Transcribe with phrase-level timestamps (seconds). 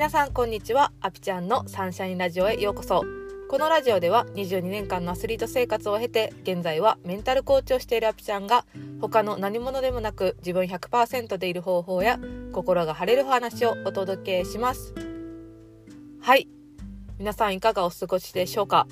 [0.00, 0.92] 皆さんこんにちは。
[1.02, 3.04] アピちゃんのサンシャインラジオへようこそ。
[3.50, 8.64] このラジオでは22年間のアスリート生活を経て現在はメンタルコーチをしているアピちゃんが
[9.02, 12.18] 他の何者でもなく自分100%でいる方法や
[12.52, 14.94] 心が晴れる話をお届けします。
[16.22, 16.48] はい。
[17.18, 18.86] 皆さんいかがお過ごしでしょうか、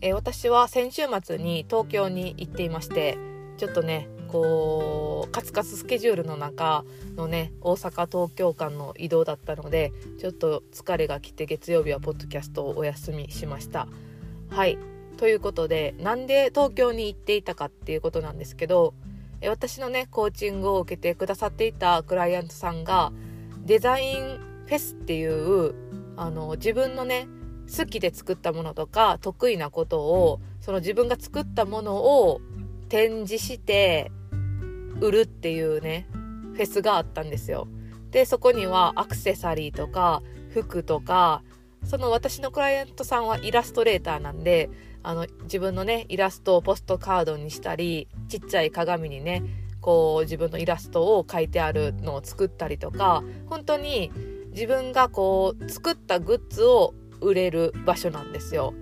[0.00, 3.18] え、私は先週末に東京に行っていまして
[3.56, 6.84] ちょっとねこうカツカツスケジュールの中
[7.16, 13.86] のね大阪東京間の移動だったのでちょっと疲れが来て月曜日はポッドキャストをお休みしました。
[14.48, 14.78] はい。
[15.18, 18.94] ということでなんで東京に行っていたかっていうことなんですけど
[19.44, 23.12] 私のねコーチングを受けてくださっていたクライアントさんが
[23.64, 25.74] デザインフェスっていう
[26.16, 27.28] あの自分のね
[27.76, 32.40] 好きで作ったものとか得意なことをその自分が作ったものを
[32.88, 34.10] 展示して
[35.00, 36.06] 売るっていうね
[36.54, 37.68] フェスがあったんですよ
[38.10, 41.42] でそこにはアクセサリーとか服とか
[41.84, 44.70] その私のクライアントさんはイラストレーターなんで
[45.02, 49.42] あの自分のねイラストをポストカードにしたりちっちゃい鏡にね
[49.80, 54.12] こう自分のイラストを描いてあるのを作ったりとか本当に
[54.52, 58.74] 自分がこう作ったグッズを売れる場所なんですよ。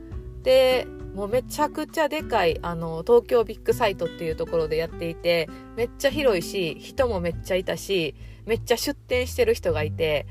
[0.42, 8.14] でもうめちゃくちゃでかいあの東京ビッグサイトっていうところでやっていてめっちゃ広いし人もめっちゃいたし
[8.46, 10.26] めっちゃ出店してる人がいて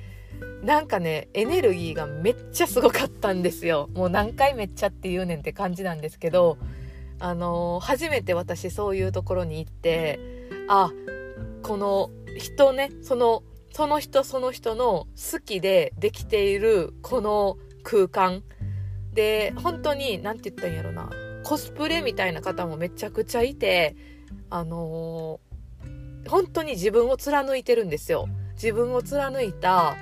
[0.64, 3.90] なんかねエネルギーがめっちゃすごかったんですよ。
[3.94, 6.58] もう何回めっちゃって言うねんって感じなんですけど
[7.20, 10.20] あの初めて私そういうところに行って
[10.68, 10.92] あ
[11.64, 18.44] この人ねそのその人その人の好きでできているこの空間
[19.14, 21.10] で本当に何て言ったんやろな。
[21.44, 23.96] コスプレみたいな方もめちゃくちゃいて
[24.50, 28.28] あのー、本当に自分を貫いてるんですよ。
[28.54, 29.96] 自分を貫いた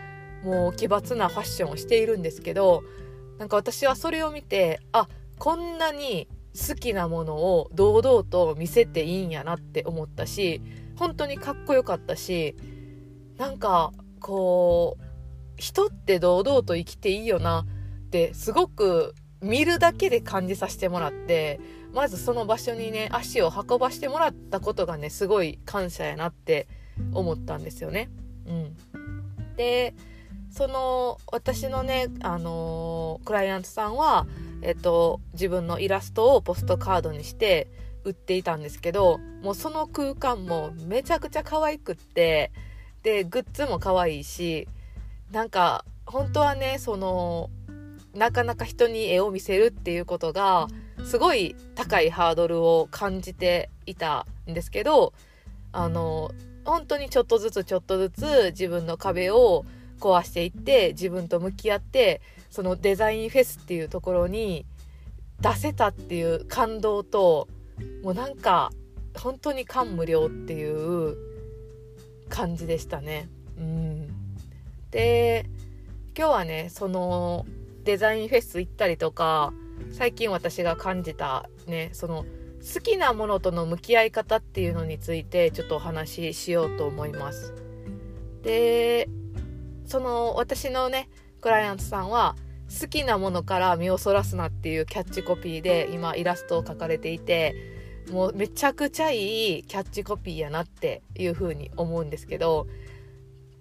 [0.43, 2.83] もう奇抜なファッションをしているんですけど
[3.37, 6.27] なんか私はそれを見てあこんなに
[6.57, 10.61] 好きなものを堂々と見せていいんやなって思ったし
[10.95, 12.55] 本当にかっこよかったし
[13.37, 15.03] なんかこう
[15.57, 17.65] 人って堂々と生きていいよな。
[18.07, 21.59] ってすごく見るだけで感じさせてもらって
[21.93, 26.67] まずその場所にね足を運ばしてもらったことがねすごい感謝やなって
[27.13, 28.09] 思ったんですよね。
[28.47, 28.75] うん、
[29.57, 29.93] で
[30.49, 34.25] その私のね、あのー、クライアントさんは、
[34.61, 37.67] えっと、自分のイラストをポストカードにして
[38.05, 42.51] 売っていたんですけどもうその空間もめちゃくちゃ可愛くって
[43.03, 44.67] でグッズも可愛いし
[45.31, 47.49] なんか本当はねその
[48.17, 50.67] なかなか人に絵を見せるっていうことが
[51.05, 55.13] すごい高いハードルを感じていたんですけど
[55.71, 56.31] あの
[56.65, 59.65] 本当にちょっとずつちょっとずつ自分の壁を
[59.99, 64.65] 壊していって自分と向き合ってそのデザインフェスっていうところに
[65.39, 67.47] 出せたっていう感動と
[68.03, 68.71] もうなんか
[69.15, 71.15] 本当に感無量っていう
[72.29, 73.29] 感じでしたね。
[73.57, 74.07] うん、
[74.89, 75.45] で
[76.17, 77.45] 今日はねその
[77.87, 79.53] デザインフェス行ったりとか
[79.91, 82.25] 最近私が感じたねその
[82.73, 87.53] 好きなものとの向き合い方っていうのについてちょっとお話ししようと思います。
[88.43, 89.07] で
[89.85, 91.07] その私のね
[91.39, 92.35] クライアントさんは
[92.81, 97.55] 好きなものから身をそらすなっていうキャッチコピーで今イラストを描かれていて
[98.11, 102.67] もうめちゃくちゃいいキャッチコピーやなっていうふうに思うんですけど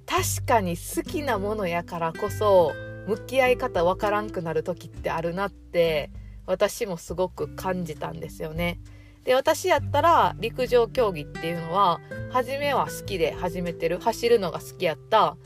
[0.05, 2.73] 確かに好きなものやからこそ
[3.07, 6.11] 向き合い方わからんくなる時ってあるなって
[6.47, 8.81] 私もすごく感じたんですよね。
[9.25, 12.01] で私やったら陸上競技っていうのは
[12.31, 15.37] 初めは好きで始めてる走るのが好きやった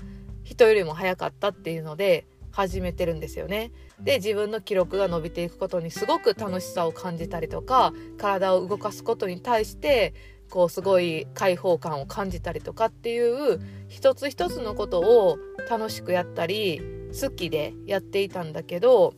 [0.44, 3.72] 人よりも速かったっていうので始めてるんですよね。
[3.98, 10.14] で自分の記録が伸びていくことにすごく楽しさを感じたりとか体を動かすことに対して
[10.50, 15.38] こうすごい開放感を感じたりとかっていう一つ一つのことを
[15.70, 19.14] 楽しくやったり好きでやっていたんだけど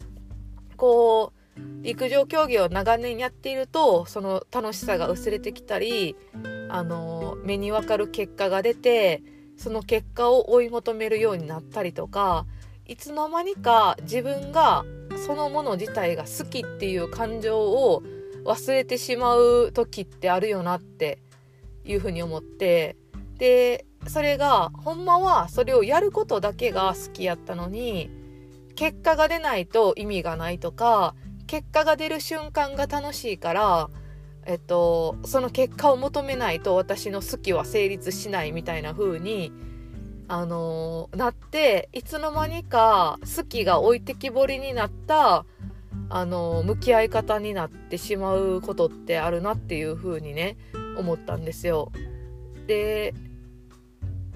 [0.76, 6.16] こう陸上競技を長年やっているとその楽しさが薄れてきたり
[6.68, 9.22] あの目に分かる結果が出て
[9.56, 12.46] その結果を追い求めるようになったりとか
[12.86, 14.84] いつの間にか自分が
[15.26, 18.02] そのもの自体が好きっていう感情を
[18.44, 21.18] 忘れてしまう時ってあるよなって
[21.84, 22.96] いうふうに思って
[23.38, 28.10] でそれがほんまはそれをやることだけが好きやったのに
[28.74, 31.14] 結果が出ないと意味がないとか
[31.46, 33.90] 結果が出る瞬間が楽しいから
[34.44, 39.52] えっとその結果を求めないと私の好きは成立しないみたいな風に
[40.28, 45.44] あのー、なっていつの間にか好きが置いてきぼりになった
[46.08, 50.56] あのー、向き合い方になってしまうことってあるなっていう風にね
[50.98, 51.92] 思ったんですよ。
[52.66, 53.14] で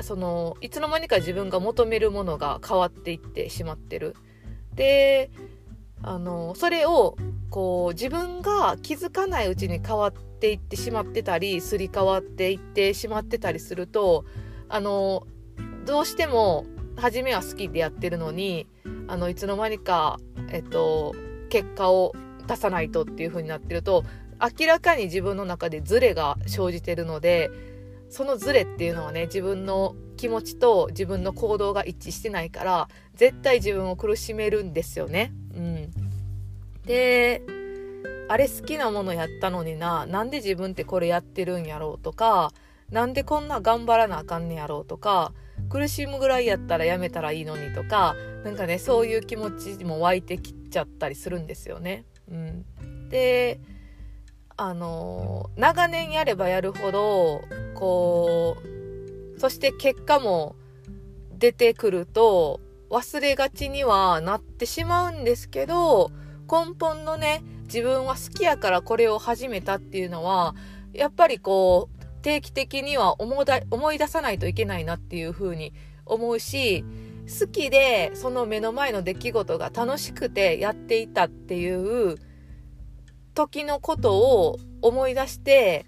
[0.01, 4.15] そのいつの間にか自分が求めるものが変わっていってしまってる。
[4.75, 5.31] で
[6.03, 7.17] あのそれを
[7.51, 14.25] こう自分が気づかないうちに変わっていってしまってたりすり替わっていってしまってたりすると
[14.69, 15.27] あの
[15.87, 16.67] どうしても
[16.97, 18.67] 初めは好きでやってるのに
[19.09, 20.19] あのいつの間にか、
[20.51, 21.15] えっと、
[21.49, 22.13] 結果を
[22.47, 24.05] 出さないとっていう風になってると
[24.59, 27.51] 明らかに自分の中でズレが生じてるので
[28.09, 35.33] そのズレっていうのはね自分の気持ちと自分の行動が一致してないから絶対自分を苦しめるんですよね。
[35.55, 35.91] うん、
[36.85, 37.43] で
[38.29, 42.53] あれ好きなものやったのにななんで自分ってこれやってるんやろうとか
[42.91, 45.33] なんでこんな頑張らなあかんねやろうとか
[45.69, 48.15] 苦しむぐらいやったらやめたらいいのにとか
[48.45, 52.05] なんかねそういう気持ちも湧いてきちゃったりするんですよね。
[52.31, 53.61] うん、で
[54.57, 57.43] あの長年やればやるほど
[57.75, 58.57] こ
[59.37, 60.57] うそして結果も
[61.39, 62.61] 出てくると
[62.91, 66.11] 忘れがちにはなってしまうんですけど
[66.51, 70.55] 根本のね自分は好きやからこれを始めたっていうのは
[70.93, 73.43] やっぱりこう定期的には思
[73.93, 75.73] い出さないといけないなっていうふうに
[76.07, 76.85] 思うし
[77.41, 82.17] 好きでその目の前の出来事が楽しくてやっていたっていう
[83.37, 85.87] 時のことを思い出して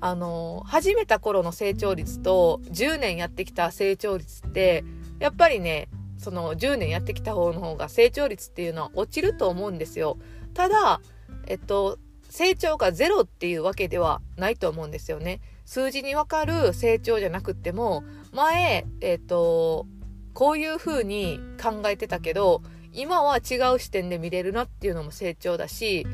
[0.00, 4.84] あの始めた頃の成長率と10年やってきた成長率って
[5.18, 5.88] やっぱりね
[6.18, 10.18] その10年やってきた方の方が成長率っていうのは落ちると思うんですよ。
[10.54, 11.00] ただ、
[11.48, 11.98] えっと、
[12.28, 15.40] 成長がゼロっていうわけではないと思うんですよね。
[15.64, 19.86] 数字にわかる成長じゃなくっても、前、えっと、
[20.32, 22.62] こういう風に考えてたけど、
[22.92, 26.06] 今は違う視点で見れるなっていうのも成長だし、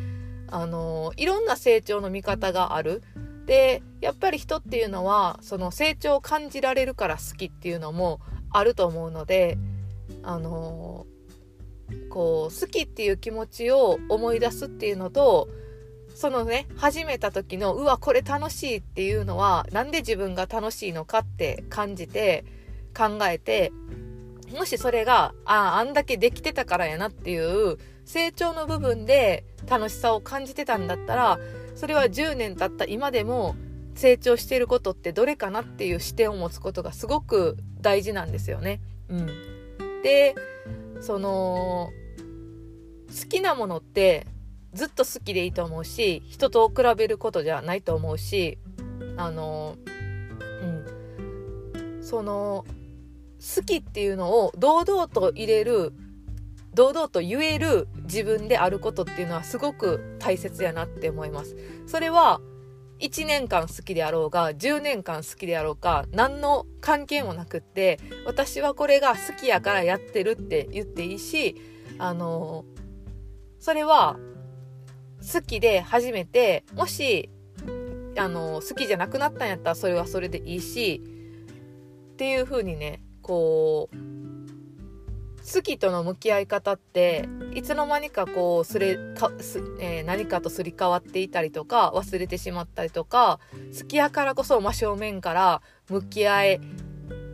[0.50, 3.02] あのいろんな成長の見方がある。
[3.46, 9.56] でやっぱり人っていうのはその成長を感じられるから好きっていうのもあると思うので
[10.22, 11.06] あの
[12.10, 15.48] こう好きっていう気持ちを思い出すっていうのと
[16.14, 22.44] そのね始めた時のうわこれ楽しいっていうのは何で自分が楽しいのかって感じて
[22.96, 23.72] 考えて
[24.52, 31.38] もしそれがああんだけできてたからやなっていう成長の部分で楽しさを感じてたんだったら
[31.74, 33.54] それは10年経った今でも
[33.94, 38.80] 成長していることってどれかなっていう視点を持つことがすごく大事なんですよね。
[39.08, 39.26] うん、
[40.02, 40.34] で
[41.00, 41.90] その
[43.08, 44.26] 好きなものって
[44.72, 48.58] ずっと好きでいいと思うし人と比べることじゃないと思うし
[49.16, 49.76] あの
[50.62, 52.64] うんその
[53.38, 55.92] 好きっていうのを堂々と入れる
[56.74, 61.56] 堂々と言える自分であることっていうのはすごく大切やなって思います。
[61.86, 62.40] それは
[63.00, 71.56] 1年間好きであろうが10年間好きであろうか何の関係もなくって私はこれが好きやからやってるって言っていいし
[71.98, 72.64] あの
[73.60, 74.18] それは
[75.32, 77.30] 好きで初めてもし
[78.16, 81.02] あの好きじゃなくなったんやったらそれはそれでいいし
[82.12, 83.96] っていう風にねこう
[85.54, 93.38] 好きとの向き合い方っていつの間にかこうすれかす、えー、何かとすり替わっていたりとか忘れてしまったりとか
[93.78, 96.60] 好きやからこそ真正面から向き合え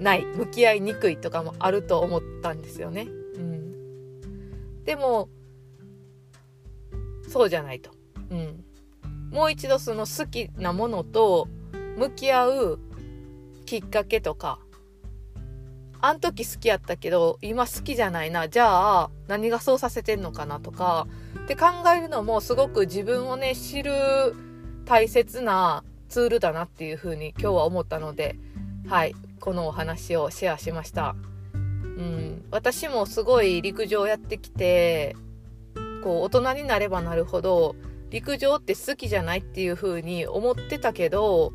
[0.00, 3.06] ない向き合いにくいとかもあると思ったんですよね。
[3.36, 5.28] うん、でも
[7.28, 7.92] そうじゃないと。
[8.30, 8.64] うん、
[9.30, 11.46] もう一度その好きなものと
[11.96, 12.80] 向き合う
[13.64, 14.58] きっかけとか
[16.04, 21.06] あん時好きやったけど今好きじゃないなじゃあ何がそうさせてんのかなとか
[21.44, 23.90] って考えるのもすごく自分をね知る
[24.84, 28.36] 大切なツールだなっていうふうに今日は思ったので
[28.86, 31.16] はいこのお話をシェアしました。
[31.54, 35.16] うん、私もすごい陸上やってきて
[36.02, 37.76] こう大人になればなるほど
[38.10, 41.52] 陸上って好きじゃないっていう風に思ってたけど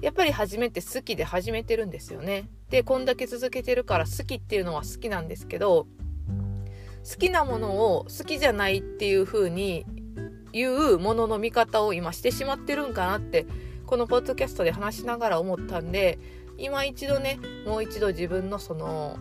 [0.00, 2.48] やっぱり初めて好きで始めてるんですよね。
[2.70, 5.86] でこんだけ続けてるから好きっていうのは好きなんですけど
[7.08, 9.86] 好きなものを好きじゃないっていう風に
[10.52, 13.46] 言うものの見方を今してしまってるんかなって
[13.86, 16.18] このポッドキャストで話しながら思ったんで
[16.58, 19.16] 今一度ねもう一度自分のその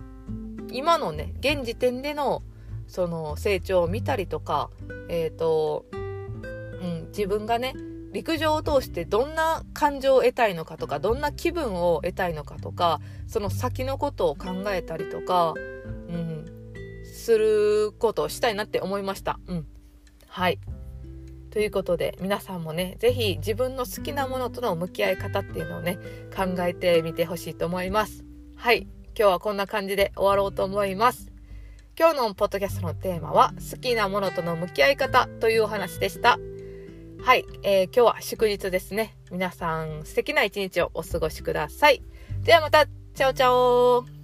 [0.71, 2.43] 今のね現時点での
[2.87, 4.69] その成長を見たりとか
[5.09, 7.73] えっ、ー、と、うん、自分がね
[8.17, 15.53] 陸上を通してどんな感情を得たいのかとかどんな気分を得たいのかとかその先のことを考えたりとか、
[16.09, 16.45] うん、
[17.05, 19.39] することをしたいなって思いました。
[19.45, 19.67] うん、
[20.27, 20.59] はい
[21.51, 25.99] ということで皆さんもね是非自分の好きなものとの向き合い方っていうのをね
[26.35, 28.25] 考えてみてほしいと思います。
[28.55, 31.31] はい今日はこんな感じで終わろうと思います。
[31.95, 36.39] 今日のポッドキャストのテーマは好きなものとの向き合い方というお話でした。
[37.21, 39.17] はい、えー、今日は祝日ですね。
[39.31, 42.01] 皆さん素敵な一日をお過ごしください。
[42.43, 44.16] ではまた、チャオチャオ